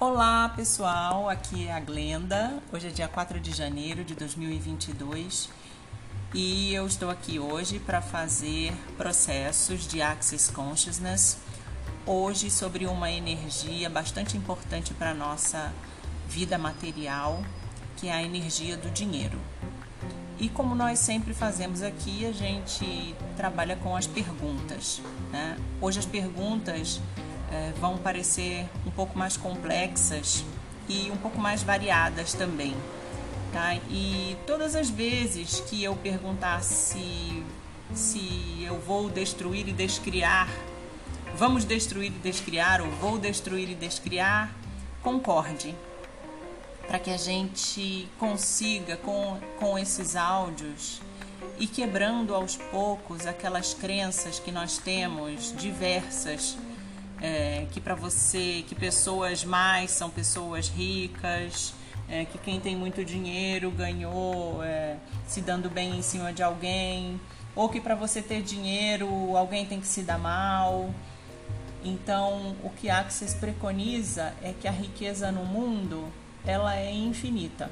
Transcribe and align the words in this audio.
Olá 0.00 0.48
pessoal, 0.56 1.28
aqui 1.28 1.66
é 1.66 1.74
a 1.74 1.78
Glenda. 1.78 2.62
Hoje 2.72 2.88
é 2.88 2.90
dia 2.90 3.06
4 3.06 3.38
de 3.38 3.52
janeiro 3.52 4.02
de 4.02 4.14
2022 4.14 5.50
e 6.32 6.72
eu 6.72 6.86
estou 6.86 7.10
aqui 7.10 7.38
hoje 7.38 7.78
para 7.78 8.00
fazer 8.00 8.72
processos 8.96 9.86
de 9.86 10.00
Access 10.00 10.50
Consciousness. 10.52 11.36
Hoje 12.06 12.50
sobre 12.50 12.86
uma 12.86 13.10
energia 13.10 13.90
bastante 13.90 14.38
importante 14.38 14.94
para 14.94 15.10
a 15.10 15.14
nossa 15.14 15.70
vida 16.26 16.56
material, 16.56 17.44
que 17.98 18.08
é 18.08 18.12
a 18.14 18.22
energia 18.22 18.78
do 18.78 18.88
dinheiro. 18.88 19.38
E 20.38 20.48
como 20.48 20.74
nós 20.74 20.98
sempre 20.98 21.34
fazemos 21.34 21.82
aqui, 21.82 22.24
a 22.24 22.32
gente 22.32 23.14
trabalha 23.36 23.76
com 23.76 23.94
as 23.94 24.06
perguntas. 24.06 25.02
Né? 25.30 25.58
Hoje 25.78 25.98
as 25.98 26.06
perguntas 26.06 27.02
é, 27.52 27.72
vão 27.78 27.98
parecer 27.98 28.66
um 28.90 28.92
pouco 28.92 29.16
mais 29.16 29.36
complexas 29.36 30.44
e 30.88 31.10
um 31.12 31.16
pouco 31.16 31.38
mais 31.38 31.62
variadas 31.62 32.34
também. 32.34 32.74
Tá? 33.52 33.76
E 33.88 34.36
todas 34.46 34.74
as 34.74 34.90
vezes 34.90 35.60
que 35.60 35.82
eu 35.82 35.94
perguntar 35.96 36.62
se, 36.62 37.44
se 37.94 38.64
eu 38.64 38.78
vou 38.80 39.08
destruir 39.08 39.68
e 39.68 39.72
descriar, 39.72 40.48
vamos 41.36 41.64
destruir 41.64 42.08
e 42.08 42.18
descriar, 42.18 42.80
ou 42.80 42.90
vou 42.90 43.18
destruir 43.18 43.70
e 43.70 43.74
descriar, 43.74 44.52
concorde. 45.02 45.74
Para 46.86 46.98
que 46.98 47.10
a 47.10 47.16
gente 47.16 48.08
consiga, 48.18 48.96
com, 48.96 49.38
com 49.60 49.78
esses 49.78 50.16
áudios, 50.16 51.00
e 51.58 51.66
quebrando 51.66 52.34
aos 52.34 52.56
poucos 52.56 53.26
aquelas 53.26 53.72
crenças 53.72 54.40
que 54.40 54.50
nós 54.50 54.78
temos 54.78 55.54
diversas 55.56 56.56
é, 57.20 57.66
que 57.70 57.80
para 57.80 57.94
você, 57.94 58.64
que 58.66 58.74
pessoas 58.74 59.44
mais 59.44 59.90
são 59.90 60.08
pessoas 60.10 60.68
ricas, 60.68 61.74
é, 62.08 62.24
que 62.24 62.38
quem 62.38 62.60
tem 62.60 62.74
muito 62.74 63.04
dinheiro 63.04 63.70
ganhou 63.70 64.62
é, 64.64 64.96
se 65.26 65.40
dando 65.40 65.70
bem 65.70 65.96
em 65.96 66.02
cima 66.02 66.32
de 66.32 66.42
alguém, 66.42 67.20
ou 67.54 67.68
que 67.68 67.80
para 67.80 67.94
você 67.94 68.22
ter 68.22 68.42
dinheiro 68.42 69.36
alguém 69.36 69.66
tem 69.66 69.80
que 69.80 69.86
se 69.86 70.02
dar 70.02 70.18
mal. 70.18 70.92
Então, 71.82 72.56
o 72.62 72.70
que 72.70 72.90
Axis 72.90 73.32
preconiza 73.34 74.34
é 74.42 74.52
que 74.52 74.68
a 74.68 74.70
riqueza 74.70 75.30
no 75.32 75.44
mundo 75.44 76.12
ela 76.44 76.76
é 76.76 76.92
infinita. 76.92 77.70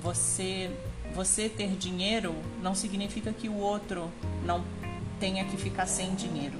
Você 0.00 0.70
você 1.14 1.46
ter 1.46 1.76
dinheiro 1.76 2.34
não 2.62 2.74
significa 2.74 3.32
que 3.32 3.48
o 3.48 3.56
outro 3.58 4.10
não 4.46 4.64
tenha 5.20 5.44
que 5.44 5.58
ficar 5.58 5.86
sem 5.86 6.14
dinheiro. 6.14 6.58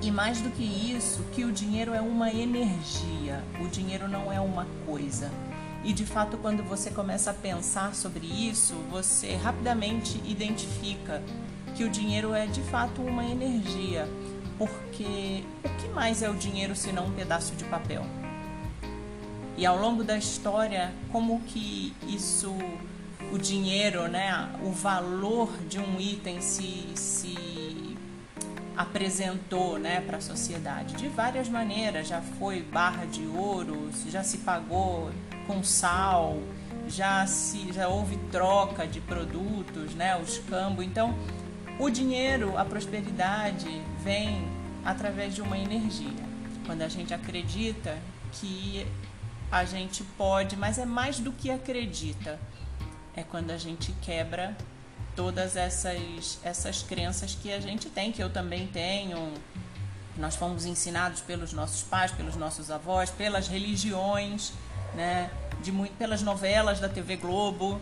E 0.00 0.10
mais 0.10 0.40
do 0.40 0.50
que 0.50 0.62
isso, 0.62 1.24
que 1.32 1.44
o 1.44 1.50
dinheiro 1.50 1.92
é 1.92 2.00
uma 2.00 2.32
energia, 2.32 3.42
o 3.60 3.66
dinheiro 3.66 4.06
não 4.06 4.32
é 4.32 4.40
uma 4.40 4.66
coisa. 4.86 5.30
E 5.84 5.92
de 5.92 6.06
fato, 6.06 6.36
quando 6.36 6.62
você 6.62 6.90
começa 6.90 7.30
a 7.30 7.34
pensar 7.34 7.94
sobre 7.94 8.26
isso, 8.26 8.74
você 8.90 9.34
rapidamente 9.34 10.20
identifica 10.24 11.22
que 11.74 11.82
o 11.84 11.90
dinheiro 11.90 12.32
é 12.32 12.46
de 12.46 12.60
fato 12.62 13.02
uma 13.02 13.24
energia. 13.24 14.08
Porque 14.56 15.44
o 15.64 15.68
que 15.80 15.88
mais 15.88 16.22
é 16.22 16.28
o 16.28 16.34
dinheiro 16.34 16.74
se 16.74 16.92
não 16.92 17.06
um 17.06 17.12
pedaço 17.12 17.54
de 17.54 17.64
papel? 17.64 18.04
E 19.56 19.66
ao 19.66 19.76
longo 19.76 20.04
da 20.04 20.16
história, 20.16 20.92
como 21.10 21.40
que 21.42 21.94
isso, 22.06 22.52
o 23.32 23.38
dinheiro, 23.38 24.06
né, 24.08 24.48
o 24.62 24.70
valor 24.70 25.50
de 25.68 25.80
um 25.80 26.00
item 26.00 26.40
se, 26.40 26.86
se 26.94 27.36
apresentou 28.78 29.76
né, 29.76 30.00
para 30.00 30.18
a 30.18 30.20
sociedade 30.20 30.94
de 30.94 31.08
várias 31.08 31.48
maneiras. 31.48 32.06
Já 32.06 32.22
foi 32.22 32.62
barra 32.62 33.06
de 33.06 33.26
ouro, 33.26 33.90
já 34.08 34.22
se 34.22 34.38
pagou 34.38 35.10
com 35.48 35.64
sal, 35.64 36.38
já, 36.86 37.26
se, 37.26 37.72
já 37.72 37.88
houve 37.88 38.16
troca 38.30 38.86
de 38.86 39.00
produtos, 39.00 39.96
né, 39.96 40.16
o 40.16 40.22
escambo. 40.22 40.80
Então, 40.80 41.12
o 41.80 41.90
dinheiro, 41.90 42.56
a 42.56 42.64
prosperidade 42.64 43.82
vem 44.00 44.48
através 44.84 45.34
de 45.34 45.42
uma 45.42 45.58
energia. 45.58 46.28
Quando 46.64 46.82
a 46.82 46.88
gente 46.88 47.12
acredita 47.12 47.98
que 48.30 48.86
a 49.50 49.64
gente 49.64 50.04
pode, 50.16 50.56
mas 50.56 50.78
é 50.78 50.86
mais 50.86 51.18
do 51.18 51.32
que 51.32 51.50
acredita. 51.50 52.38
É 53.16 53.24
quando 53.24 53.50
a 53.50 53.58
gente 53.58 53.90
quebra 54.00 54.56
todas 55.14 55.56
essas, 55.56 56.38
essas 56.44 56.82
crenças 56.82 57.34
que 57.34 57.52
a 57.52 57.58
gente 57.58 57.90
tem, 57.90 58.12
que 58.12 58.22
eu 58.22 58.30
também 58.30 58.68
tenho. 58.68 59.32
Nós 60.16 60.36
fomos 60.36 60.64
ensinados 60.64 61.20
pelos 61.20 61.52
nossos 61.52 61.82
pais, 61.82 62.12
pelos 62.12 62.36
nossos 62.36 62.70
avós, 62.70 63.10
pelas 63.10 63.48
religiões, 63.48 64.52
né? 64.94 65.30
De 65.60 65.72
muito, 65.72 65.96
pelas 65.96 66.22
novelas 66.22 66.78
da 66.78 66.88
TV 66.88 67.16
Globo, 67.16 67.80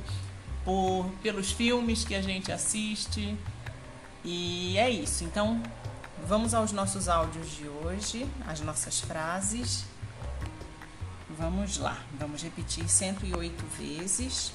por, 0.64 1.10
pelos 1.22 1.52
filmes 1.52 2.04
que 2.04 2.14
a 2.14 2.22
gente 2.22 2.50
assiste. 2.50 3.36
E 4.24 4.76
é 4.78 4.88
isso. 4.88 5.22
Então, 5.22 5.62
vamos 6.26 6.54
aos 6.54 6.72
nossos 6.72 7.08
áudios 7.08 7.50
de 7.54 7.68
hoje, 7.68 8.26
as 8.46 8.60
nossas 8.60 9.00
frases. 9.00 9.84
Vamos 11.38 11.76
lá, 11.76 11.98
vamos 12.18 12.42
repetir 12.42 12.88
108 12.88 13.64
vezes. 13.78 14.52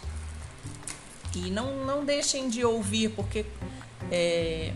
E 1.36 1.50
não, 1.50 1.86
não 1.86 2.04
deixem 2.04 2.50
de 2.50 2.64
ouvir, 2.64 3.10
porque 3.10 3.46
é, 4.12 4.74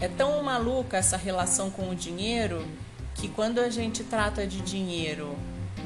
é 0.00 0.08
tão 0.08 0.42
maluca 0.42 0.96
essa 0.96 1.16
relação 1.16 1.70
com 1.70 1.90
o 1.90 1.94
dinheiro 1.94 2.66
que 3.14 3.28
quando 3.28 3.58
a 3.58 3.68
gente 3.68 4.02
trata 4.02 4.46
de 4.46 4.60
dinheiro 4.60 5.36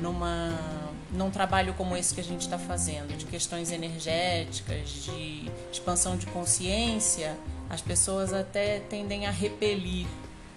numa 0.01 0.77
num 1.11 1.31
trabalho 1.31 1.73
como 1.75 1.97
esse 1.97 2.15
que 2.15 2.21
a 2.21 2.25
gente 2.25 2.43
está 2.43 2.59
fazendo, 2.59 3.17
de 3.17 3.25
questões 3.25 3.71
energéticas, 3.71 4.91
de 4.91 5.51
expansão 5.73 6.17
de 6.17 6.27
consciência, 6.27 7.37
as 7.71 7.81
pessoas 7.81 8.33
até 8.33 8.81
tendem 8.81 9.27
a 9.27 9.31
repelir, 9.31 10.07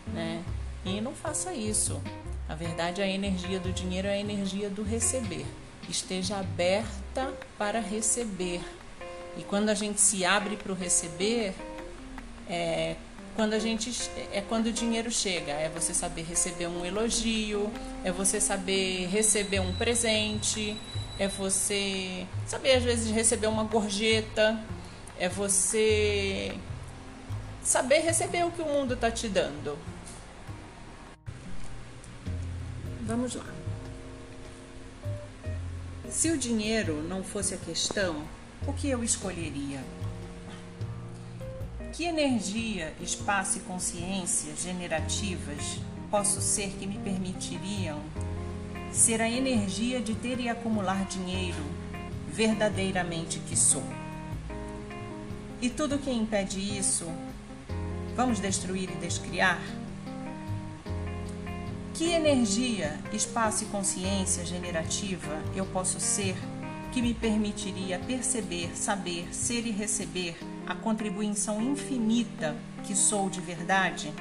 né? 0.07 0.43
E 0.83 0.99
não 1.01 1.13
faça 1.13 1.53
isso. 1.53 2.01
A 2.47 2.55
verdade, 2.55 3.01
a 3.01 3.07
energia 3.07 3.59
do 3.59 3.71
dinheiro 3.71 4.07
é 4.07 4.13
a 4.13 4.17
energia 4.17 4.69
do 4.69 4.83
receber. 4.83 5.45
Esteja 5.87 6.37
aberta 6.37 7.31
para 7.57 7.79
receber. 7.79 8.61
E 9.39 9.43
quando 9.43 9.69
a 9.69 9.73
gente 9.73 10.01
se 10.01 10.25
abre 10.25 10.57
para 10.57 10.73
o 10.73 10.75
receber, 10.75 11.55
é 12.49 12.97
quando 13.37 13.53
a 13.53 13.59
gente 13.59 13.89
é 14.33 14.41
quando 14.41 14.65
o 14.67 14.71
dinheiro 14.73 15.09
chega, 15.09 15.53
é 15.53 15.69
você 15.69 15.93
saber 15.93 16.23
receber 16.23 16.67
um 16.67 16.85
elogio, 16.85 17.71
é 18.03 18.11
você 18.11 18.41
saber 18.41 19.07
receber 19.07 19.61
um 19.61 19.73
presente, 19.75 20.75
é 21.17 21.29
você 21.29 22.27
saber 22.45 22.73
às 22.73 22.83
vezes 22.83 23.11
receber 23.11 23.47
uma 23.47 23.63
gorjeta, 23.63 24.61
é 25.17 25.29
você 25.29 26.53
saber 27.63 27.99
receber 27.99 28.45
o 28.45 28.51
que 28.51 28.61
o 28.61 28.65
mundo 28.65 28.95
está 28.95 29.09
te 29.09 29.29
dando. 29.29 29.79
Vamos 33.03 33.35
lá. 33.35 33.45
Se 36.09 36.29
o 36.29 36.37
dinheiro 36.37 37.01
não 37.03 37.23
fosse 37.23 37.53
a 37.53 37.57
questão, 37.57 38.27
o 38.67 38.73
que 38.73 38.89
eu 38.89 39.03
escolheria? 39.03 39.79
Que 41.93 42.05
energia, 42.05 42.93
espaço 43.01 43.57
e 43.57 43.61
consciência 43.61 44.55
generativas 44.55 45.79
posso 46.09 46.41
ser 46.41 46.69
que 46.79 46.87
me 46.87 46.97
permitiriam 46.97 47.99
ser 48.91 49.21
a 49.21 49.29
energia 49.29 49.99
de 50.01 50.15
ter 50.15 50.39
e 50.39 50.49
acumular 50.49 51.05
dinheiro 51.05 51.63
verdadeiramente 52.31 53.39
que 53.39 53.55
sou? 53.55 53.83
E 55.61 55.69
tudo 55.69 55.99
que 55.99 56.11
impede 56.11 56.59
isso, 56.59 57.05
vamos 58.15 58.39
destruir 58.39 58.89
e 58.89 58.95
descriar? 58.95 59.59
Que 61.93 62.11
energia, 62.11 62.97
espaço 63.11 63.65
e 63.65 63.67
consciência 63.67 64.45
generativa 64.45 65.41
eu 65.53 65.65
posso 65.65 65.99
ser 65.99 66.37
que 66.91 67.01
me 67.01 67.13
permitiria 67.13 67.99
perceber, 67.99 68.75
saber, 68.75 69.27
ser 69.33 69.65
e 69.65 69.71
receber 69.71 70.37
a 70.65 70.73
contribuição 70.73 71.61
infinita 71.61 72.55
que 72.83 72.95
sou 72.95 73.29
de 73.29 73.39
verdade? 73.41 74.13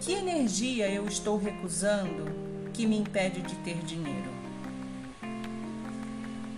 Que 0.00 0.12
energia 0.12 0.88
eu 0.90 1.06
estou 1.06 1.38
recusando 1.38 2.24
que 2.72 2.86
me 2.86 2.98
impede 2.98 3.42
de 3.42 3.54
ter 3.56 3.76
dinheiro? 3.78 4.30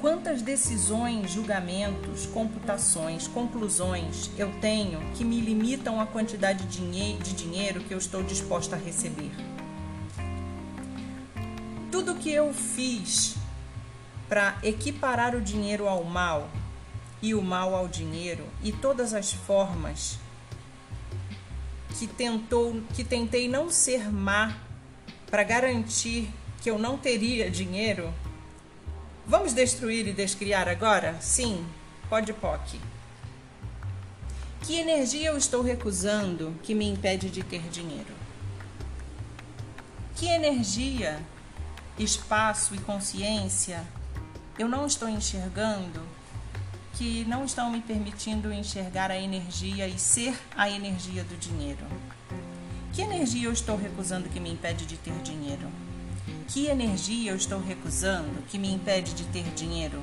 Quantas 0.00 0.42
decisões, 0.42 1.30
julgamentos, 1.30 2.26
computações, 2.26 3.28
conclusões 3.28 4.30
eu 4.36 4.50
tenho 4.60 4.98
que 5.14 5.24
me 5.24 5.40
limitam 5.40 6.00
a 6.00 6.06
quantidade 6.06 6.66
de 6.66 7.34
dinheiro 7.34 7.80
que 7.80 7.94
eu 7.94 7.98
estou 7.98 8.20
disposta 8.24 8.74
a 8.74 8.78
receber? 8.78 9.30
Tudo 11.92 12.16
que 12.16 12.32
eu 12.32 12.52
fiz 12.52 13.36
para 14.32 14.56
equiparar 14.62 15.34
o 15.36 15.42
dinheiro 15.42 15.86
ao 15.86 16.02
mal 16.04 16.48
e 17.20 17.34
o 17.34 17.42
mal 17.42 17.74
ao 17.74 17.86
dinheiro 17.86 18.48
e 18.62 18.72
todas 18.72 19.12
as 19.12 19.30
formas 19.30 20.18
que 21.98 22.06
tentou 22.06 22.80
que 22.94 23.04
tentei 23.04 23.46
não 23.46 23.68
ser 23.68 24.10
má 24.10 24.56
para 25.30 25.42
garantir 25.42 26.30
que 26.62 26.70
eu 26.70 26.78
não 26.78 26.96
teria 26.96 27.50
dinheiro? 27.50 28.10
Vamos 29.26 29.52
destruir 29.52 30.08
e 30.08 30.14
descriar 30.14 30.66
agora? 30.66 31.20
Sim, 31.20 31.66
pode 32.08 32.32
POC. 32.32 32.80
Que 34.62 34.76
energia 34.76 35.28
eu 35.28 35.36
estou 35.36 35.60
recusando 35.60 36.54
que 36.62 36.74
me 36.74 36.88
impede 36.88 37.28
de 37.28 37.42
ter 37.42 37.68
dinheiro? 37.68 38.14
Que 40.16 40.24
energia, 40.24 41.20
espaço 41.98 42.74
e 42.74 42.78
consciência 42.78 43.86
eu 44.58 44.68
não 44.68 44.86
estou 44.86 45.08
enxergando 45.08 46.02
que 46.94 47.24
não 47.24 47.44
estão 47.44 47.70
me 47.70 47.80
permitindo 47.80 48.52
enxergar 48.52 49.10
a 49.10 49.18
energia 49.18 49.88
e 49.88 49.98
ser 49.98 50.38
a 50.56 50.68
energia 50.68 51.24
do 51.24 51.36
dinheiro? 51.36 51.84
Que 52.92 53.00
energia 53.00 53.48
eu 53.48 53.52
estou 53.52 53.76
recusando 53.76 54.28
que 54.28 54.38
me 54.38 54.52
impede 54.52 54.84
de 54.84 54.96
ter 54.98 55.14
dinheiro? 55.22 55.68
Que 56.48 56.66
energia 56.66 57.32
eu 57.32 57.36
estou 57.36 57.58
recusando 57.58 58.42
que 58.48 58.58
me 58.58 58.70
impede 58.70 59.14
de 59.14 59.24
ter 59.24 59.44
dinheiro? 59.54 60.02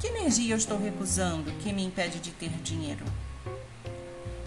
Que 0.00 0.08
energia 0.08 0.54
eu 0.54 0.58
estou 0.58 0.78
recusando 0.78 1.52
que 1.62 1.72
me 1.72 1.84
impede 1.84 2.18
de 2.18 2.30
ter 2.30 2.50
dinheiro? 2.62 3.04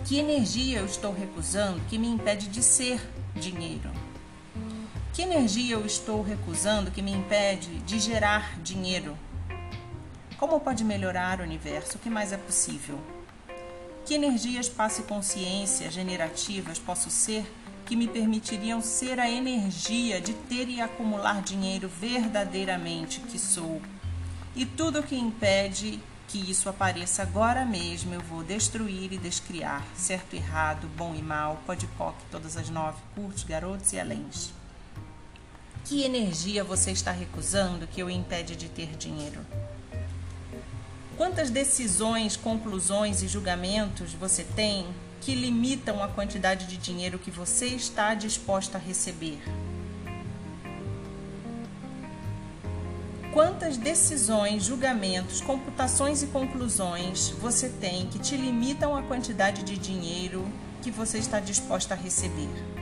Que 0.06 0.18
energia 0.18 0.80
eu 0.80 0.86
estou 0.86 1.14
recusando 1.14 1.80
que 1.88 2.00
me 2.00 2.08
impede 2.08 2.48
de 2.48 2.64
ser 2.64 3.00
dinheiro? 3.36 3.92
Que 5.14 5.24
energia 5.24 5.74
eu 5.74 5.86
estou 5.86 6.22
recusando 6.22 6.92
que 6.92 7.02
me 7.02 7.12
impede 7.12 7.80
de 7.80 8.00
gerar 8.00 8.58
dinheiro? 8.62 9.18
Como 10.38 10.60
pode 10.60 10.84
melhorar 10.84 11.40
o 11.40 11.44
universo? 11.44 11.98
O 11.98 12.00
que 12.00 12.10
mais 12.10 12.32
é 12.32 12.38
possível? 12.38 13.00
Que 14.06 14.14
energias, 14.14 14.68
espaço 14.68 15.02
e 15.02 15.04
consciência 15.04 15.92
generativas 15.92 16.80
posso 16.80 17.10
ser 17.10 17.46
que 17.86 17.96
me 17.96 18.08
permitiriam 18.08 18.82
ser 18.82 19.20
a 19.20 19.30
energia 19.30 20.22
de 20.22 20.34
ter 20.34 20.70
e 20.70 20.80
acumular 20.80 21.42
dinheiro 21.42 21.90
verdadeiramente 21.90 23.20
que 23.20 23.40
sou? 23.40 23.82
E 24.56 24.66
tudo 24.66 25.04
que 25.04 25.18
impede 25.18 26.00
que 26.28 26.50
isso 26.50 26.70
apareça 26.70 27.24
agora 27.24 27.66
mesmo, 27.66 28.14
eu 28.14 28.22
vou 28.22 28.44
destruir 28.44 29.12
e 29.12 29.18
descriar, 29.18 29.84
certo 29.96 30.36
e 30.36 30.38
errado, 30.38 30.88
bom 30.96 31.16
e 31.16 31.22
mal, 31.22 31.60
pode 31.66 31.88
poc, 31.88 32.16
todas 32.30 32.56
as 32.56 32.70
nove, 32.70 33.00
curtos, 33.16 33.44
garotos 33.44 33.92
e 33.92 34.00
aléns. 34.00 34.59
Que 35.86 36.04
energia 36.04 36.64
você 36.64 36.92
está 36.92 37.12
recusando 37.12 37.88
que 37.88 38.04
o 38.04 38.10
impede 38.10 38.56
de 38.56 38.70
ter 38.70 38.96
dinheiro? 38.96 39.40
Quantas 41.18 41.50
decisões, 41.50 42.38
conclusões 42.38 43.22
e 43.22 43.28
julgamentos 43.28 44.14
você 44.14 44.44
tem 44.44 44.88
que 45.20 45.36
limitam 45.36 46.02
a 46.02 46.08
quantidade 46.08 46.66
de 46.66 46.78
dinheiro 46.78 47.20
que 47.20 47.30
você 47.30 47.68
está 47.68 48.14
disposta 48.14 48.78
a 48.78 48.82
receber? 48.82 49.40
Quantas 53.34 53.78
decisões, 53.78 54.64
julgamentos, 54.64 55.40
computações 55.42 56.24
e 56.24 56.28
conclusões 56.28 57.30
você 57.30 57.70
tem 57.70 58.08
que 58.08 58.18
te 58.18 58.36
limitam 58.36 58.96
a 58.96 59.04
quantidade 59.04 59.64
de 59.64 59.78
dinheiro 59.78 60.48
que 60.82 60.90
você 60.90 61.20
está 61.20 61.40
disposta 61.40 61.94
a 61.94 61.98
receber? 61.98 62.79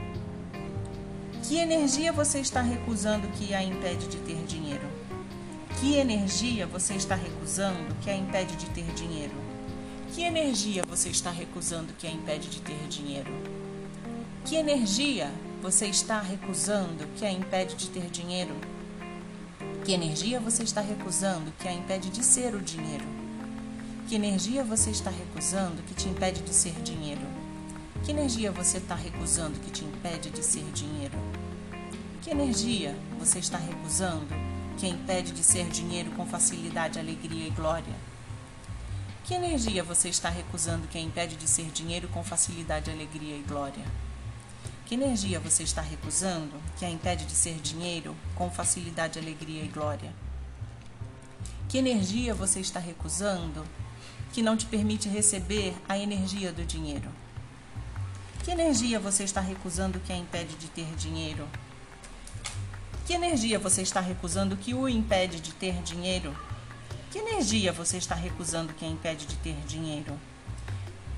Que 1.47 1.59
energia 1.59 2.11
você 2.11 2.39
está 2.39 2.61
recusando 2.61 3.25
que 3.29 3.53
a 3.53 3.63
impede 3.63 4.09
de 4.09 4.17
ter 4.17 4.43
dinheiro? 4.45 4.85
Que 5.79 5.95
energia 5.95 6.67
você 6.67 6.95
está 6.95 7.15
recusando 7.15 7.95
que 8.01 8.09
a 8.09 8.17
impede 8.17 8.57
de 8.57 8.65
ter 8.71 8.83
dinheiro? 8.93 9.33
Que 10.13 10.23
energia 10.23 10.83
você 10.85 11.07
está 11.07 11.31
recusando 11.31 11.93
que 11.93 12.05
a 12.05 12.11
impede 12.11 12.49
de 12.49 12.59
ter 12.59 12.85
dinheiro? 12.89 13.31
Que 14.43 14.57
energia 14.57 15.31
você 15.61 15.85
está 15.85 16.19
recusando 16.19 17.07
que 17.15 17.25
a 17.25 17.31
impede 17.31 17.75
de 17.75 17.89
ter 17.91 18.09
dinheiro? 18.09 18.55
Que 19.85 19.93
energia 19.93 20.41
você 20.41 20.63
está 20.63 20.81
recusando 20.81 21.53
que 21.57 21.67
a 21.69 21.73
impede 21.73 22.09
de 22.09 22.25
ser 22.25 22.55
o 22.55 22.59
dinheiro? 22.59 23.05
Que 24.09 24.15
energia 24.15 24.65
você 24.65 24.89
está 24.89 25.11
recusando 25.11 25.81
que 25.83 25.93
te 25.93 26.09
impede 26.09 26.41
de 26.41 26.53
ser 26.53 26.73
dinheiro? 26.83 27.25
Que 28.03 28.11
energia 28.11 28.51
você 28.51 28.79
está 28.79 28.95
recusando 28.95 29.57
que 29.59 29.71
te 29.71 29.85
impede 29.85 30.29
de 30.29 30.43
ser 30.43 30.63
dinheiro? 30.73 31.17
Que 32.27 32.31
energia 32.31 32.93
você 33.17 33.39
está 33.39 33.57
recusando 33.57 34.27
que 34.77 34.85
impede 34.85 35.31
de 35.31 35.41
ser 35.41 35.69
dinheiro 35.69 36.11
com 36.11 36.25
facilidade, 36.25 36.99
alegria 36.99 37.47
e 37.47 37.49
glória? 37.49 37.95
Que 39.23 39.33
energia 39.33 39.81
você 39.81 40.09
está 40.09 40.29
recusando 40.29 40.89
que 40.89 40.99
impede 40.99 41.37
de 41.37 41.47
ser 41.47 41.71
dinheiro 41.71 42.09
com 42.09 42.21
facilidade, 42.25 42.91
alegria 42.91 43.37
e 43.37 43.43
glória? 43.43 43.85
Que 44.85 44.95
energia 44.95 45.39
você 45.39 45.63
está 45.63 45.81
recusando 45.81 46.51
que 46.77 46.83
a 46.83 46.89
impede 46.89 47.23
de 47.23 47.31
ser 47.31 47.61
dinheiro 47.61 48.13
com 48.35 48.51
facilidade, 48.51 49.17
alegria 49.17 49.63
e 49.63 49.69
glória? 49.69 50.13
Que 51.69 51.77
energia 51.77 52.35
você 52.35 52.59
está 52.59 52.81
recusando 52.81 53.65
que 54.33 54.41
não 54.41 54.57
te 54.57 54.65
permite 54.65 55.07
receber 55.07 55.73
a 55.87 55.97
energia 55.97 56.51
do 56.51 56.65
dinheiro? 56.65 57.09
Que 58.43 58.51
energia 58.51 58.99
você 58.99 59.23
está 59.23 59.39
recusando 59.39 60.01
que 60.01 60.11
a 60.11 60.17
impede 60.17 60.57
de 60.57 60.67
ter 60.67 60.93
dinheiro 60.97 61.47
que 63.07 63.13
energia 63.13 63.57
você 63.57 63.81
está 63.81 64.01
recusando 64.01 64.57
que 64.57 64.73
o 64.73 64.89
impede 64.89 65.39
de 65.39 65.53
ter 65.53 65.81
dinheiro? 65.81 66.37
Que 67.09 67.19
energia 67.19 67.71
você 67.71 67.95
está 67.95 68.13
recusando 68.13 68.73
que 68.73 68.83
a 68.83 68.89
impede 68.89 69.25
de 69.25 69.35
ter 69.37 69.55
dinheiro? 69.65 70.19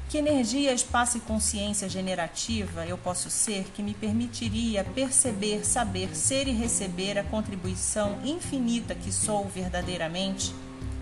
Que 0.07 0.19
energia, 0.19 0.71
espaço 0.71 1.17
e 1.17 1.21
consciência 1.21 1.89
generativa 1.89 2.85
eu 2.85 2.95
posso 2.95 3.31
ser 3.31 3.63
que 3.73 3.81
me 3.81 3.95
permitiria 3.95 4.83
perceber, 4.83 5.65
saber, 5.65 6.15
ser 6.15 6.47
e 6.47 6.51
receber 6.51 7.17
a 7.17 7.23
contribuição 7.23 8.19
infinita 8.23 8.93
que 8.93 9.11
sou 9.11 9.49
verdadeiramente? 9.49 10.53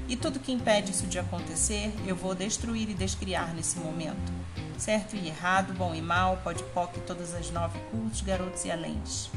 E 0.08 0.16
tudo 0.16 0.40
que 0.40 0.54
impede 0.54 0.92
isso 0.92 1.06
de 1.06 1.20
acontecer, 1.20 1.92
eu 2.06 2.16
vou 2.16 2.34
destruir 2.34 2.90
e 2.90 2.94
descriar 2.94 3.54
nesse 3.54 3.78
momento. 3.78 4.32
Certo 4.78 5.18
e 5.18 5.28
errado, 5.28 5.74
bom 5.74 5.94
e 5.94 6.02
mal, 6.02 6.40
pode 6.46 6.64
poc, 6.64 6.98
todas 7.06 7.34
as 7.34 7.52
nove 7.52 7.78
cursos, 7.92 8.22
garotos 8.22 8.64
e 8.64 8.72
aléns. 8.72 9.30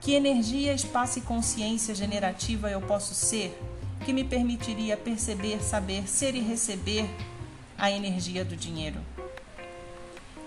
Que 0.00 0.14
energia, 0.14 0.72
espaço 0.72 1.18
e 1.18 1.22
consciência 1.22 1.94
generativa 1.94 2.70
eu 2.70 2.80
posso 2.80 3.14
ser 3.14 3.58
que 4.04 4.12
me 4.12 4.22
permitiria 4.22 4.96
perceber, 4.96 5.60
saber, 5.60 6.08
ser 6.08 6.34
e 6.34 6.40
receber 6.40 7.08
a 7.76 7.90
energia 7.90 8.44
do 8.44 8.56
dinheiro? 8.56 9.00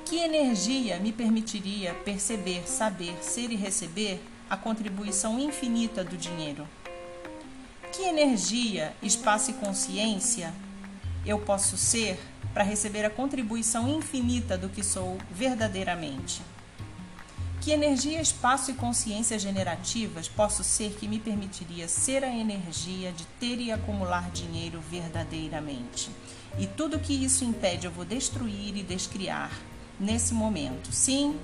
Que 0.06 0.18
energia 0.18 1.00
me 1.00 1.12
permitiria 1.12 1.94
perceber, 1.94 2.68
saber, 2.68 3.18
ser 3.22 3.52
e 3.52 3.56
receber 3.56 4.22
a 4.50 4.56
contribuição 4.56 5.38
infinita 5.38 6.04
do 6.04 6.18
dinheiro? 6.18 6.68
Que 7.92 8.04
energia, 8.04 8.94
espaço 9.04 9.52
e 9.52 9.54
consciência 9.54 10.54
eu 11.26 11.38
posso 11.40 11.78
ser 11.78 12.18
para 12.54 12.64
receber 12.64 13.06
a 13.06 13.10
contribuição 13.10 13.88
infinita 13.88 14.58
do 14.58 14.70
que 14.70 14.84
sou 14.84 15.18
verdadeiramente? 15.30 16.42
Que 17.62 17.70
energia, 17.70 18.20
espaço 18.20 18.72
e 18.72 18.74
consciência 18.74 19.38
generativas 19.38 20.28
posso 20.28 20.64
ser 20.64 20.94
que 20.94 21.08
me 21.08 21.20
permitiria 21.20 21.88
ser 21.88 22.24
a 22.24 22.36
energia 22.36 23.12
de 23.12 23.24
ter 23.40 23.60
e 23.60 23.72
acumular 23.72 24.32
dinheiro 24.32 24.82
verdadeiramente? 24.90 26.10
E 26.58 26.66
tudo 26.66 26.98
que 26.98 27.14
isso 27.14 27.46
impede 27.46 27.86
eu 27.86 27.92
vou 27.92 28.04
destruir 28.04 28.76
e 28.76 28.82
descriar 28.82 29.52
nesse 30.00 30.34
momento. 30.34 30.92
Sim, 30.92 31.40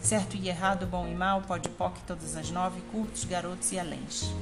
certo 0.00 0.38
e 0.38 0.48
errado, 0.48 0.86
bom 0.86 1.06
e 1.06 1.14
mal, 1.14 1.42
pode 1.42 1.68
poc, 1.68 1.98
todas 2.06 2.34
as 2.34 2.50
nove, 2.50 2.80
curtos, 2.90 3.24
garotos 3.24 3.70
e 3.72 3.78
aléns. 3.78 4.32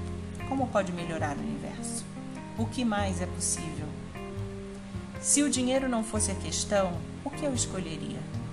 Como 0.48 0.68
pode 0.68 0.92
melhorar 0.92 1.36
o 1.36 1.40
universo? 1.40 2.04
O 2.56 2.66
que 2.66 2.84
mais 2.84 3.20
é 3.20 3.26
possível? 3.26 3.88
Se 5.20 5.42
o 5.42 5.50
dinheiro 5.50 5.88
não 5.88 6.04
fosse 6.04 6.30
a 6.30 6.36
questão, 6.36 6.92
o 7.24 7.30
que 7.30 7.44
eu 7.44 7.52
escolheria? 7.52 8.43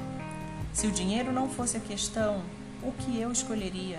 Se 0.74 0.88
o 0.88 0.92
dinheiro 0.92 1.34
não 1.34 1.50
fosse 1.50 1.75
a 1.75 1.80
questão, 1.82 2.42
o 2.82 2.94
que 2.94 3.20
eu 3.20 3.30
escolheria? 3.30 3.98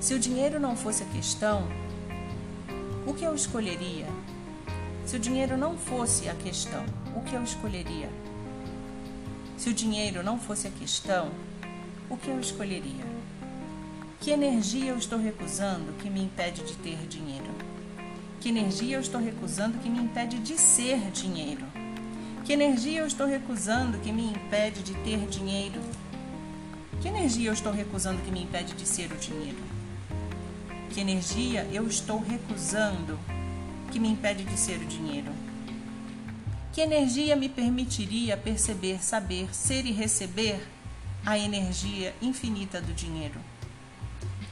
Se 0.00 0.14
o 0.14 0.18
dinheiro 0.18 0.58
não 0.58 0.76
fosse 0.76 1.04
a 1.04 1.06
questão, 1.06 1.66
o 3.06 3.14
que 3.14 3.24
eu 3.24 3.34
escolheria? 3.34 4.06
Se 5.06 5.16
o 5.16 5.18
dinheiro 5.20 5.56
não 5.56 5.78
fosse 5.78 6.28
a 6.28 6.34
questão, 6.34 6.84
o 7.14 7.22
que 7.22 7.36
eu 7.36 7.42
escolheria? 7.42 8.10
Se 9.56 9.70
o 9.70 9.72
dinheiro 9.72 10.24
não 10.24 10.40
fosse 10.40 10.66
a 10.66 10.70
questão, 10.70 11.30
o 12.10 12.16
que 12.16 12.28
eu 12.28 12.40
escolheria? 12.40 13.04
Que 14.20 14.32
energia 14.32 14.90
eu 14.90 14.98
estou 14.98 15.20
recusando 15.20 15.92
que 15.94 16.10
me 16.10 16.20
impede 16.20 16.64
de 16.64 16.74
ter 16.74 16.98
dinheiro? 17.06 17.54
Que 18.40 18.48
energia 18.48 18.96
eu 18.96 19.00
estou 19.00 19.20
recusando 19.20 19.78
que 19.78 19.88
me 19.88 20.00
impede 20.00 20.38
de 20.40 20.58
ser 20.58 21.12
dinheiro? 21.12 21.64
Que 22.46 22.52
energia 22.52 23.00
eu 23.00 23.06
estou 23.08 23.26
recusando 23.26 23.98
que 23.98 24.12
me 24.12 24.30
impede 24.30 24.80
de 24.80 24.94
ter 24.98 25.18
dinheiro? 25.26 25.80
Que 27.02 27.08
energia 27.08 27.48
eu 27.48 27.52
estou 27.52 27.72
recusando 27.72 28.22
que 28.22 28.30
me 28.30 28.40
impede 28.40 28.72
de 28.74 28.86
ser 28.86 29.10
o 29.10 29.16
dinheiro? 29.16 29.58
Que 30.90 31.00
energia 31.00 31.66
eu 31.72 31.88
estou 31.88 32.22
recusando 32.22 33.18
que 33.90 33.98
me 33.98 34.10
impede 34.10 34.44
de 34.44 34.56
ser 34.56 34.76
o 34.76 34.84
dinheiro? 34.84 35.32
Que 36.72 36.82
energia 36.82 37.34
me 37.34 37.48
permitiria 37.48 38.36
perceber, 38.36 39.02
saber, 39.02 39.52
ser 39.52 39.84
e 39.84 39.90
receber 39.90 40.64
a 41.26 41.36
energia 41.36 42.14
infinita 42.22 42.80
do 42.80 42.92
dinheiro? 42.92 43.40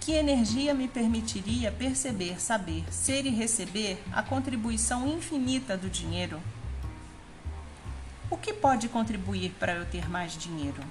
Que 0.00 0.14
energia 0.14 0.74
me 0.74 0.88
permitiria 0.88 1.70
perceber, 1.70 2.40
saber, 2.40 2.92
ser 2.92 3.24
e 3.24 3.30
receber 3.30 4.02
a 4.12 4.20
contribuição 4.20 5.06
infinita 5.06 5.76
do 5.76 5.88
dinheiro? 5.88 6.42
O 8.34 8.36
que 8.36 8.52
pode 8.52 8.88
contribuir 8.88 9.54
para 9.60 9.74
eu 9.74 9.86
ter 9.86 10.10
mais 10.10 10.36
dinheiro? 10.36 10.82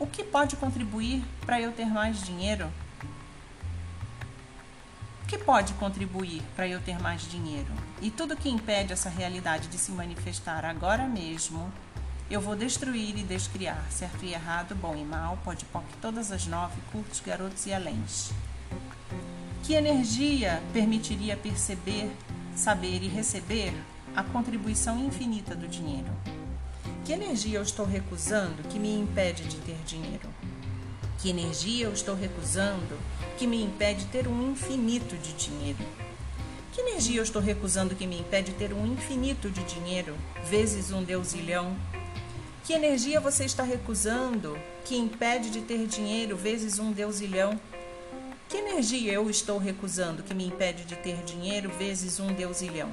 O 0.00 0.06
que 0.06 0.24
pode 0.24 0.56
contribuir 0.56 1.22
para 1.44 1.60
eu 1.60 1.70
ter 1.70 1.84
mais 1.84 2.22
dinheiro? 2.22 2.72
O 5.22 5.26
que 5.26 5.36
pode 5.36 5.74
contribuir 5.74 6.42
para 6.56 6.66
eu 6.66 6.80
ter 6.80 6.98
mais 6.98 7.30
dinheiro? 7.30 7.68
E 8.00 8.10
tudo 8.10 8.34
que 8.34 8.48
impede 8.48 8.94
essa 8.94 9.10
realidade 9.10 9.68
de 9.68 9.76
se 9.76 9.92
manifestar 9.92 10.64
agora 10.64 11.06
mesmo, 11.06 11.70
eu 12.30 12.40
vou 12.40 12.56
destruir 12.56 13.18
e 13.18 13.22
descriar, 13.22 13.84
certo 13.90 14.24
e 14.24 14.32
errado, 14.32 14.74
bom 14.74 14.96
e 14.96 15.04
mal, 15.04 15.38
pode 15.44 15.66
poc, 15.66 15.84
todas 16.00 16.32
as 16.32 16.46
nove, 16.46 16.80
curtos, 16.90 17.20
garotos 17.20 17.66
e 17.66 17.74
aléns. 17.74 18.32
Que 19.62 19.74
energia 19.74 20.62
permitiria 20.72 21.36
perceber, 21.36 22.10
saber 22.54 23.02
e 23.02 23.08
receber 23.08 23.74
a 24.16 24.22
contribuição 24.22 24.98
infinita 24.98 25.54
do 25.54 25.68
dinheiro? 25.68 26.10
Que 27.06 27.12
energia 27.12 27.60
eu 27.60 27.62
estou 27.62 27.86
recusando 27.86 28.64
que 28.64 28.80
me 28.80 28.92
impede 28.92 29.44
de 29.44 29.58
ter 29.58 29.76
dinheiro? 29.86 30.28
Que 31.20 31.30
energia 31.30 31.86
eu 31.86 31.92
estou 31.92 32.16
recusando 32.16 32.98
que 33.38 33.46
me 33.46 33.62
impede 33.62 34.00
de 34.00 34.06
ter 34.06 34.26
um 34.26 34.50
infinito 34.50 35.16
de 35.16 35.32
dinheiro? 35.34 35.78
Que 36.72 36.80
energia 36.80 37.20
eu 37.20 37.22
estou 37.22 37.40
recusando 37.40 37.94
que 37.94 38.08
me 38.08 38.18
impede 38.18 38.50
de 38.50 38.58
ter 38.58 38.72
um 38.72 38.84
infinito 38.84 39.48
de 39.48 39.62
dinheiro, 39.62 40.16
vezes 40.50 40.90
um 40.90 41.04
deusilhão? 41.04 41.76
Que 42.64 42.72
energia 42.72 43.20
você 43.20 43.44
está 43.44 43.62
recusando 43.62 44.58
que 44.84 44.96
impede 44.96 45.50
de 45.50 45.60
ter 45.60 45.86
dinheiro, 45.86 46.36
vezes 46.36 46.80
um 46.80 46.90
deusilhão? 46.90 47.60
Que 48.48 48.56
energia 48.56 49.12
eu 49.12 49.30
estou 49.30 49.58
recusando 49.58 50.24
que 50.24 50.34
me 50.34 50.44
impede 50.44 50.84
de 50.84 50.96
ter 50.96 51.22
dinheiro, 51.22 51.70
vezes 51.78 52.18
um 52.18 52.34
deusilhão? 52.34 52.90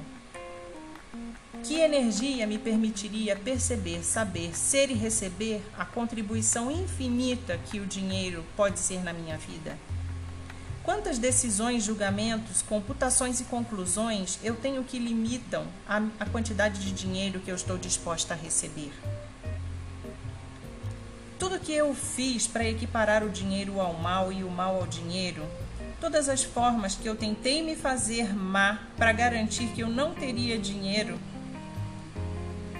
Que 1.64 1.80
energia 1.80 2.46
me 2.46 2.58
permitiria 2.58 3.34
perceber, 3.34 4.04
saber, 4.04 4.54
ser 4.54 4.90
e 4.90 4.92
receber 4.92 5.62
a 5.78 5.84
contribuição 5.86 6.70
infinita 6.70 7.56
que 7.56 7.80
o 7.80 7.86
dinheiro 7.86 8.44
pode 8.54 8.78
ser 8.78 9.02
na 9.02 9.14
minha 9.14 9.38
vida? 9.38 9.78
Quantas 10.82 11.18
decisões, 11.18 11.82
julgamentos, 11.82 12.60
computações 12.60 13.40
e 13.40 13.44
conclusões 13.44 14.38
eu 14.44 14.54
tenho 14.54 14.84
que 14.84 14.98
limitam 14.98 15.66
a, 15.88 16.02
a 16.20 16.26
quantidade 16.26 16.78
de 16.82 16.92
dinheiro 16.92 17.40
que 17.40 17.50
eu 17.50 17.54
estou 17.54 17.78
disposta 17.78 18.34
a 18.34 18.36
receber? 18.36 18.92
Tudo 21.38 21.58
que 21.58 21.72
eu 21.72 21.94
fiz 21.94 22.46
para 22.46 22.68
equiparar 22.68 23.24
o 23.24 23.30
dinheiro 23.30 23.80
ao 23.80 23.94
mal 23.94 24.30
e 24.30 24.44
o 24.44 24.50
mal 24.50 24.76
ao 24.76 24.86
dinheiro, 24.86 25.42
todas 25.98 26.28
as 26.28 26.44
formas 26.44 26.94
que 26.94 27.08
eu 27.08 27.16
tentei 27.16 27.62
me 27.62 27.74
fazer 27.74 28.34
má 28.36 28.80
para 28.98 29.12
garantir 29.14 29.68
que 29.68 29.80
eu 29.80 29.88
não 29.88 30.12
teria 30.12 30.58
dinheiro, 30.58 31.18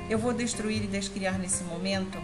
eu 0.08 0.18
vou 0.18 0.32
destruir 0.32 0.84
e 0.84 0.86
descriar 0.86 1.38
nesse 1.38 1.64
momento, 1.64 2.18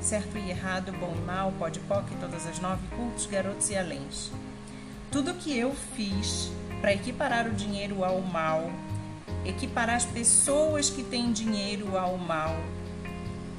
certo 0.00 0.38
e 0.38 0.50
errado, 0.50 0.92
bom 0.92 1.14
e 1.16 1.26
mal, 1.26 1.52
pode 1.58 1.80
poc, 1.80 2.08
todas 2.20 2.46
as 2.46 2.60
nove, 2.60 2.86
cultos, 2.96 3.26
garotos 3.26 3.68
e 3.70 3.76
aléns. 3.76 4.30
Tudo 5.10 5.34
que 5.34 5.56
eu 5.56 5.74
fiz 5.96 6.50
para 6.80 6.92
equiparar 6.92 7.46
o 7.46 7.52
dinheiro 7.52 8.04
ao 8.04 8.20
mal, 8.20 8.70
equiparar 9.44 9.96
as 9.96 10.04
pessoas 10.04 10.88
que 10.88 11.02
têm 11.02 11.32
dinheiro 11.32 11.98
ao 11.98 12.16
mal, 12.16 12.56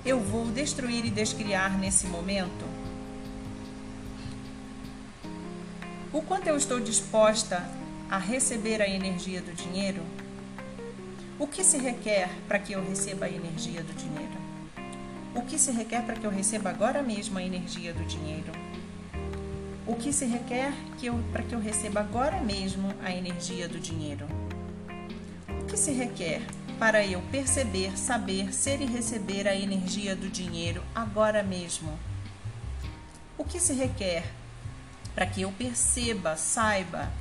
eu 0.06 0.20
vou 0.20 0.46
destruir 0.46 1.06
e 1.06 1.10
descriar 1.10 1.78
nesse 1.78 2.08
momento? 2.08 2.66
O 6.14 6.22
quanto 6.22 6.48
eu 6.48 6.56
estou 6.56 6.80
disposta 6.80 7.70
a 8.10 8.18
receber 8.18 8.82
a 8.82 8.88
energia 8.88 9.42
do 9.42 9.52
dinheiro? 9.52 10.02
O 11.39 11.46
que 11.46 11.63
se 11.63 11.77
requer 11.77 12.32
para 12.48 12.58
que 12.58 12.74
eu 12.74 12.84
receba 12.84 13.27
a 13.27 13.29
energia 13.29 13.84
do 13.84 13.94
dinheiro? 13.94 14.34
O 15.36 15.44
que 15.44 15.60
se 15.60 15.72
requer 15.72 16.03
para 16.03 16.15
que 16.15 16.25
eu 16.25 16.32
receba 16.32 16.72
agora 16.72 17.03
mesmo 17.03 17.38
a 17.38 17.44
energia 17.44 17.94
do 17.94 18.03
dinheiro? 18.06 18.51
O 19.86 19.94
que 19.94 20.12
se 20.12 20.25
requer 20.25 20.74
que 20.98 21.12
para 21.32 21.44
que 21.44 21.53
eu 21.53 21.60
receba 21.60 22.00
agora 22.00 22.41
mesmo 22.41 22.91
a 23.03 23.12
energia 23.12 23.67
do 23.67 23.79
dinheiro? 23.79 24.25
O 25.62 25.65
que 25.65 25.77
se 25.77 25.91
requer 25.91 26.41
para 26.79 27.06
eu 27.06 27.22
perceber, 27.29 27.96
saber, 27.96 28.51
ser 28.51 28.82
e 28.82 28.86
receber 28.86 29.48
a 29.48 29.56
energia 29.56 30.15
do 30.15 30.29
dinheiro 30.29 30.82
agora 30.96 31.44
mesmo? 31.44 32.00
O 33.38 33.44
que 33.44 33.60
se 33.60 33.74
requer 33.74 34.24
para 35.13 35.27
que 35.27 35.44
eu 35.44 35.51
perceba, 35.51 36.36
saiba, 36.36 37.12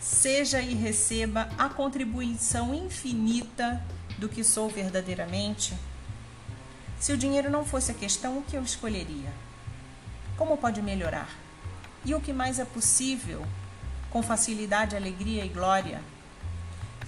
seja 0.00 0.60
e 0.60 0.74
receba 0.74 1.48
a 1.58 1.68
contribuição 1.68 2.74
infinita 2.74 3.82
do 4.16 4.28
que 4.28 4.44
sou 4.44 4.68
verdadeiramente? 4.68 5.74
Se 6.98 7.12
o 7.12 7.16
dinheiro 7.16 7.50
não 7.50 7.64
fosse 7.64 7.92
a 7.92 7.94
questão, 7.94 8.38
o 8.38 8.42
que 8.42 8.56
eu 8.56 8.62
escolheria? 8.62 9.32
Como 10.36 10.56
pode 10.56 10.82
melhorar? 10.82 11.28
E 12.04 12.14
o 12.14 12.20
que 12.20 12.32
mais 12.32 12.58
é 12.58 12.64
possível, 12.64 13.46
com 14.10 14.22
facilidade, 14.22 14.96
alegria 14.96 15.44
e 15.44 15.48
glória? 15.48 16.00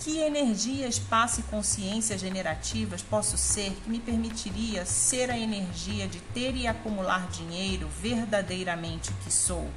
Que 0.01 0.19
energia, 0.19 0.89
espaço 0.89 1.41
e 1.41 1.43
consciência 1.43 2.17
generativas 2.17 3.03
posso 3.03 3.37
ser 3.37 3.77
que 3.85 3.91
me 3.91 3.99
permitiria 3.99 4.87
ser 4.87 5.31
a 5.31 5.39
energia 5.39 6.09
de 6.09 6.21
ter 6.21 6.57
e 6.57 6.67
acumular 6.67 7.29
dinheiro 7.29 7.87
verdadeiramente 8.01 9.13
que 9.23 9.31
sou? 9.31 9.69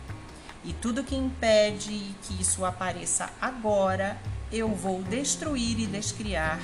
E 0.65 0.71
tudo 0.71 1.03
que 1.03 1.15
impede 1.15 2.15
que 2.23 2.41
isso 2.41 2.63
apareça 2.63 3.29
agora, 3.41 4.17
eu 4.51 4.69
vou 4.69 5.03
destruir 5.03 5.79
e 5.79 5.85
descriar. 5.85 6.59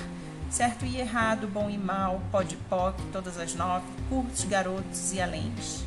Certo 0.49 0.85
e 0.85 0.97
errado, 0.97 1.47
bom 1.47 1.69
e 1.69 1.77
mal, 1.77 2.21
pode 2.31 2.55
poc, 2.69 2.97
todas 3.11 3.37
as 3.37 3.53
nove, 3.55 3.85
curtos, 4.07 4.45
garotos 4.45 5.11
e 5.13 5.21
aléns. 5.21 5.83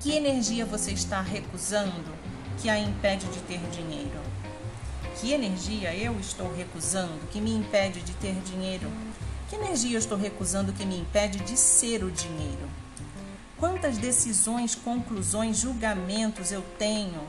Que 0.00 0.12
energia 0.12 0.66
você 0.66 0.92
está 0.92 1.20
recusando 1.20 2.12
que 2.60 2.68
a 2.68 2.78
impede 2.78 3.26
de 3.26 3.40
ter 3.40 3.60
dinheiro? 3.70 4.20
Que 5.20 5.32
energia 5.32 5.94
eu 5.94 6.18
estou 6.18 6.52
recusando 6.54 7.26
que 7.30 7.40
me 7.40 7.52
impede 7.54 8.00
de 8.00 8.12
ter 8.14 8.34
dinheiro? 8.40 8.90
Que 9.48 9.56
energia 9.56 9.96
eu 9.96 9.98
estou 9.98 10.16
recusando 10.16 10.72
que 10.72 10.84
me 10.84 10.98
impede 10.98 11.38
de 11.40 11.56
ser 11.56 12.02
o 12.02 12.10
dinheiro? 12.10 12.68
Quantas 13.60 13.98
decisões, 13.98 14.74
conclusões, 14.74 15.58
julgamentos 15.58 16.50
eu 16.50 16.62
tenho 16.78 17.20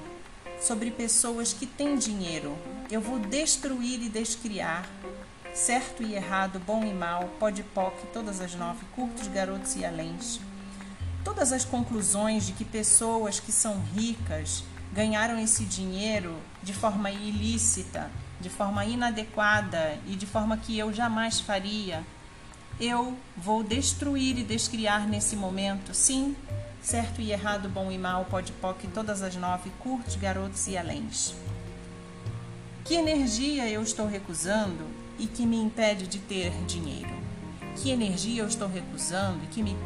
sobre 0.61 0.89
pessoas 0.89 1.51
que 1.51 1.65
têm 1.65 1.97
dinheiro? 1.97 2.57
Eu 2.89 3.01
vou 3.01 3.19
destruir 3.19 4.01
e 4.01 4.07
descriar. 4.07 4.89
Certo 5.53 6.01
e 6.01 6.15
errado, 6.15 6.57
bom 6.65 6.85
e 6.85 6.93
mal, 6.93 7.29
pode 7.38 7.61
poc, 7.63 7.93
todas 8.13 8.39
as 8.39 8.55
nove, 8.55 8.79
curtos, 8.95 9.27
garotos 9.27 9.75
e 9.75 9.83
aléns. 9.83 10.39
Todas 11.21 11.51
as 11.51 11.65
conclusões 11.65 12.47
de 12.47 12.53
que 12.53 12.63
pessoas 12.63 13.41
que 13.41 13.51
são 13.51 13.81
ricas 13.93 14.63
ganharam 14.93 15.38
esse 15.38 15.65
dinheiro 15.65 16.33
de 16.63 16.73
forma 16.73 17.11
ilícita, 17.11 18.09
de 18.39 18.50
forma 18.50 18.85
inadequada 18.85 20.00
e 20.07 20.15
de 20.15 20.25
forma 20.25 20.55
que 20.55 20.79
eu 20.79 20.93
jamais 20.93 21.41
faria 21.41 22.05
eu 22.81 23.15
vou 23.38 23.63
destruir 23.63 24.39
e 24.39 24.43
descriar 24.43 25.07
nesse 25.07 25.35
momento, 25.35 25.93
sim, 25.93 26.35
certo 26.81 27.21
e 27.21 27.31
errado, 27.31 27.69
bom 27.69 27.91
e 27.91 27.97
mal, 27.97 28.25
pode 28.25 28.51
poc, 28.53 28.83
todas 28.91 29.21
as 29.21 29.35
nove, 29.35 29.69
curtos, 29.79 30.15
garotos 30.15 30.67
e 30.67 30.75
aléns. 30.75 31.35
Que 32.83 32.95
energia 32.95 33.69
eu 33.69 33.83
estou 33.83 34.07
recusando 34.07 34.83
e 35.19 35.27
que 35.27 35.45
me 35.45 35.57
impede 35.57 36.07
de 36.07 36.17
ter 36.17 36.51
dinheiro? 36.65 37.21
Que 37.75 37.91
energia 37.91 38.41
eu 38.41 38.47
estou 38.47 38.67
recusando 38.67 39.43
e 39.43 39.47
que 39.47 39.61
me, 39.61 39.77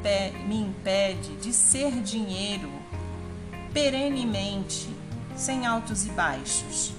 me 0.47 0.61
impede 0.61 1.35
de 1.35 1.51
ser 1.51 2.01
dinheiro 2.01 2.71
perenemente, 3.73 4.89
sem 5.35 5.65
altos 5.65 6.05
e 6.05 6.09
baixos? 6.11 6.93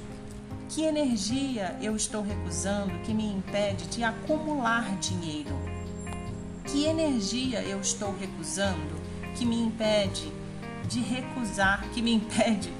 Que 0.68 0.82
energia 0.82 1.74
eu 1.80 1.96
estou 1.96 2.20
recusando 2.20 2.98
que 2.98 3.14
me 3.14 3.24
impede 3.24 3.86
de 3.86 4.04
acumular 4.04 4.94
dinheiro? 4.98 5.75
Que 6.76 6.84
energia 6.84 7.62
eu 7.62 7.80
estou 7.80 8.14
recusando 8.18 9.00
que 9.34 9.46
me 9.46 9.58
impede 9.58 10.30
de 10.86 11.00
recusar, 11.00 11.88
que 11.94 12.02
me 12.02 12.12
impede 12.12 12.70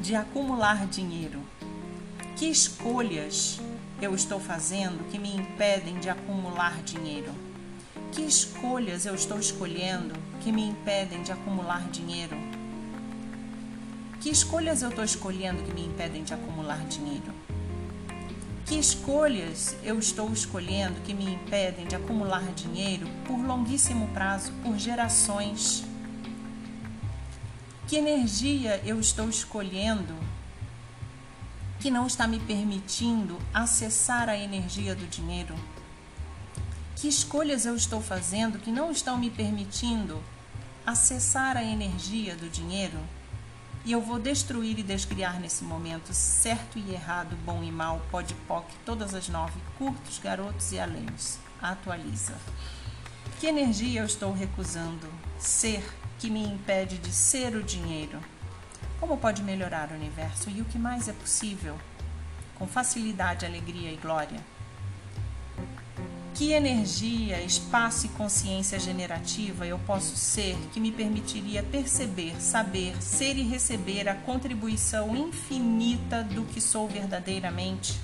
de 0.00 0.16
acumular 0.16 0.86
dinheiro? 0.86 1.42
Que 2.34 2.46
escolhas 2.46 3.60
eu 4.00 4.14
estou 4.14 4.40
fazendo 4.40 5.06
que 5.10 5.18
me 5.18 5.36
impedem 5.36 5.98
de 5.98 6.08
acumular 6.08 6.82
dinheiro? 6.82 7.30
Que 8.10 8.22
escolhas 8.22 9.04
eu 9.04 9.14
estou 9.14 9.38
escolhendo 9.38 10.14
que 10.40 10.50
me 10.50 10.66
impedem 10.66 11.22
de 11.22 11.30
acumular 11.30 11.86
dinheiro? 11.90 12.38
Que 14.18 14.30
escolhas 14.30 14.80
eu 14.80 14.88
estou 14.88 15.04
escolhendo 15.04 15.62
que 15.62 15.74
me 15.74 15.84
impedem 15.84 16.24
de 16.24 16.32
acumular 16.32 16.82
dinheiro? 16.86 17.45
Que 18.66 18.74
escolhas 18.74 19.76
eu 19.84 19.96
estou 19.96 20.32
escolhendo 20.32 21.00
que 21.02 21.14
me 21.14 21.24
impedem 21.24 21.86
de 21.86 21.94
acumular 21.94 22.42
dinheiro 22.52 23.06
por 23.24 23.38
longuíssimo 23.38 24.08
prazo, 24.08 24.52
por 24.60 24.76
gerações? 24.76 25.84
Que 27.86 27.94
energia 27.94 28.82
eu 28.84 28.98
estou 28.98 29.28
escolhendo 29.28 30.12
que 31.78 31.92
não 31.92 32.08
está 32.08 32.26
me 32.26 32.40
permitindo 32.40 33.38
acessar 33.54 34.28
a 34.28 34.36
energia 34.36 34.96
do 34.96 35.06
dinheiro? 35.06 35.54
Que 36.96 37.06
escolhas 37.06 37.66
eu 37.66 37.76
estou 37.76 38.02
fazendo 38.02 38.58
que 38.58 38.72
não 38.72 38.90
estão 38.90 39.16
me 39.16 39.30
permitindo 39.30 40.20
acessar 40.84 41.56
a 41.56 41.62
energia 41.62 42.34
do 42.34 42.48
dinheiro? 42.48 42.98
E 43.86 43.92
eu 43.92 44.00
vou 44.00 44.18
destruir 44.18 44.80
e 44.80 44.82
descriar 44.82 45.38
nesse 45.38 45.62
momento 45.62 46.12
certo 46.12 46.76
e 46.76 46.92
errado, 46.92 47.36
bom 47.44 47.62
e 47.62 47.70
mal, 47.70 48.02
pode 48.10 48.34
poc, 48.34 48.66
todas 48.84 49.14
as 49.14 49.28
nove, 49.28 49.60
curtos, 49.78 50.18
garotos 50.18 50.72
e 50.72 50.80
aléns. 50.80 51.38
Atualiza. 51.62 52.34
Que 53.38 53.46
energia 53.46 54.00
eu 54.00 54.04
estou 54.04 54.32
recusando? 54.32 55.08
Ser 55.38 55.88
que 56.18 56.28
me 56.28 56.42
impede 56.42 56.98
de 56.98 57.12
ser 57.12 57.54
o 57.54 57.62
dinheiro. 57.62 58.18
Como 58.98 59.16
pode 59.18 59.44
melhorar 59.44 59.92
o 59.92 59.94
universo 59.94 60.50
e 60.50 60.60
o 60.60 60.64
que 60.64 60.80
mais 60.80 61.06
é 61.06 61.12
possível? 61.12 61.78
Com 62.56 62.66
facilidade, 62.66 63.46
alegria 63.46 63.92
e 63.92 63.96
glória. 63.96 64.40
Que 66.36 66.52
energia, 66.52 67.40
espaço 67.40 68.04
e 68.04 68.08
consciência 68.10 68.78
generativa 68.78 69.66
eu 69.66 69.78
posso 69.78 70.14
ser 70.16 70.54
que 70.70 70.78
me 70.78 70.92
permitiria 70.92 71.62
perceber, 71.62 72.38
saber, 72.38 73.02
ser 73.02 73.38
e 73.38 73.42
receber 73.42 74.06
a 74.06 74.14
contribuição 74.14 75.16
infinita 75.16 76.22
do 76.22 76.42
que 76.42 76.60
sou 76.60 76.86
verdadeiramente? 76.86 77.98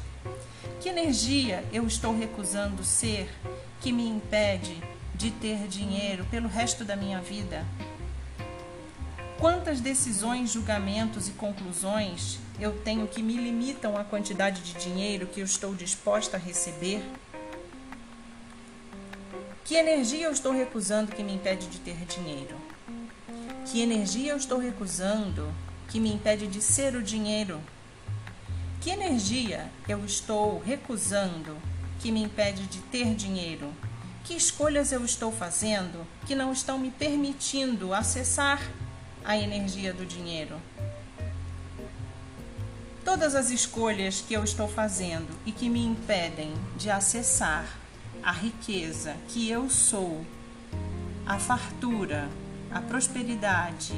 Que 0.80 0.88
energia 0.88 1.62
eu 1.74 1.86
estou 1.86 2.18
recusando 2.18 2.82
ser 2.82 3.28
que 3.82 3.92
me 3.92 4.08
impede 4.08 4.82
de 5.14 5.30
ter 5.30 5.68
dinheiro 5.68 6.24
pelo 6.30 6.48
resto 6.48 6.86
da 6.86 6.96
minha 6.96 7.20
vida? 7.20 7.66
Quantas 9.38 9.78
decisões, 9.78 10.52
julgamentos 10.52 11.28
e 11.28 11.32
conclusões 11.32 12.38
eu 12.58 12.72
tenho 12.80 13.06
que 13.06 13.22
me 13.22 13.36
limitam 13.36 13.94
à 13.94 14.02
quantidade 14.02 14.62
de 14.62 14.72
dinheiro 14.82 15.26
que 15.26 15.40
eu 15.40 15.44
estou 15.44 15.74
disposta 15.74 16.38
a 16.38 16.40
receber? 16.40 17.04
Que 19.64 19.76
energia 19.76 20.26
eu 20.26 20.32
estou 20.32 20.52
recusando 20.52 21.12
que 21.12 21.22
me 21.22 21.34
impede 21.34 21.68
de 21.68 21.78
ter 21.78 21.96
dinheiro? 22.04 22.56
Que 23.66 23.80
energia 23.80 24.32
eu 24.32 24.36
estou 24.36 24.58
recusando 24.58 25.54
que 25.88 26.00
me 26.00 26.12
impede 26.12 26.48
de 26.48 26.60
ser 26.60 26.96
o 26.96 27.02
dinheiro? 27.02 27.60
Que 28.80 28.90
energia 28.90 29.70
eu 29.88 30.04
estou 30.04 30.58
recusando 30.58 31.56
que 32.00 32.10
me 32.10 32.24
impede 32.24 32.66
de 32.66 32.80
ter 32.80 33.14
dinheiro? 33.14 33.72
Que 34.24 34.34
escolhas 34.34 34.90
eu 34.90 35.04
estou 35.04 35.30
fazendo 35.30 36.04
que 36.26 36.34
não 36.34 36.52
estão 36.52 36.76
me 36.76 36.90
permitindo 36.90 37.94
acessar 37.94 38.60
a 39.24 39.36
energia 39.36 39.92
do 39.92 40.04
dinheiro. 40.04 40.60
Todas 43.04 43.36
as 43.36 43.50
escolhas 43.50 44.20
que 44.20 44.34
eu 44.34 44.42
estou 44.42 44.66
fazendo 44.66 45.28
e 45.46 45.52
que 45.52 45.68
me 45.68 45.84
impedem 45.84 46.52
de 46.76 46.90
acessar 46.90 47.81
a 48.22 48.32
riqueza 48.32 49.16
que 49.28 49.50
eu 49.50 49.68
sou, 49.68 50.24
a 51.26 51.38
fartura, 51.38 52.28
a 52.70 52.80
prosperidade, 52.80 53.94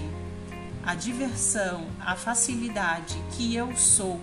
a 0.85 0.95
diversão, 0.95 1.87
a 2.00 2.16
facilidade 2.16 3.16
que 3.33 3.54
eu 3.54 3.76
sou. 3.76 4.21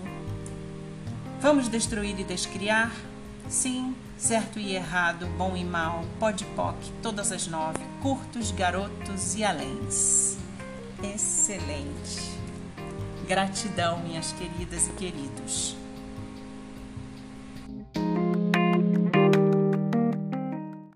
Vamos 1.40 1.68
destruir 1.68 2.18
e 2.18 2.24
descriar? 2.24 2.92
Sim, 3.48 3.94
certo 4.16 4.58
e 4.58 4.74
errado, 4.74 5.26
bom 5.36 5.56
e 5.56 5.64
mal, 5.64 6.04
pode 6.18 6.44
poc, 6.56 6.76
todas 7.02 7.32
as 7.32 7.46
nove, 7.46 7.80
curtos, 8.00 8.50
garotos 8.50 9.34
e 9.34 9.44
aléns 9.44 10.42
excelente. 11.02 12.32
Gratidão, 13.26 13.98
minhas 14.00 14.32
queridas 14.32 14.86
e 14.88 14.92
queridos. 14.92 15.76